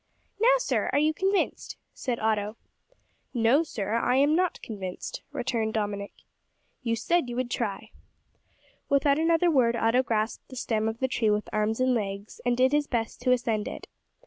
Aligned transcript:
"Now, 0.39 0.55
sir, 0.57 0.89
are 0.93 0.97
you 0.99 1.13
convinced?" 1.13 1.77
said 1.93 2.17
Otto. 2.19 2.57
"No, 3.35 3.61
sir, 3.61 3.93
I 3.93 4.15
am 4.15 4.35
not 4.35 4.59
convinced," 4.63 5.21
returned 5.31 5.75
Dominick. 5.75 6.13
"You 6.81 6.95
said 6.95 7.29
you 7.29 7.35
would 7.35 7.51
try." 7.51 7.91
Without 8.89 9.19
another 9.19 9.51
word 9.51 9.75
Otto 9.75 10.01
grasped 10.01 10.49
the 10.49 10.55
stem 10.55 10.89
of 10.89 11.01
the 11.01 11.07
tree 11.07 11.29
with 11.29 11.47
arms 11.53 11.79
and 11.79 11.93
legs, 11.93 12.41
and 12.43 12.57
did 12.57 12.71
his 12.71 12.87
best 12.87 13.21
to 13.21 13.31
ascend 13.31 13.67
it. 13.67 13.85